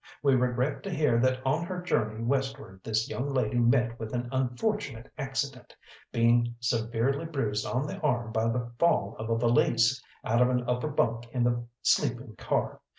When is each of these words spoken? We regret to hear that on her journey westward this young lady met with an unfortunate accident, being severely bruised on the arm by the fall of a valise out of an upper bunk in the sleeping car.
We 0.23 0.33
regret 0.33 0.81
to 0.81 0.89
hear 0.89 1.19
that 1.19 1.45
on 1.45 1.63
her 1.65 1.79
journey 1.79 2.23
westward 2.23 2.81
this 2.83 3.07
young 3.07 3.29
lady 3.31 3.59
met 3.59 3.99
with 3.99 4.15
an 4.15 4.29
unfortunate 4.31 5.11
accident, 5.15 5.75
being 6.11 6.55
severely 6.59 7.25
bruised 7.25 7.67
on 7.67 7.85
the 7.85 7.99
arm 7.99 8.31
by 8.31 8.47
the 8.49 8.71
fall 8.79 9.15
of 9.19 9.29
a 9.29 9.37
valise 9.37 10.01
out 10.25 10.41
of 10.41 10.49
an 10.49 10.67
upper 10.67 10.89
bunk 10.89 11.27
in 11.31 11.43
the 11.43 11.65
sleeping 11.83 12.35
car. 12.35 12.81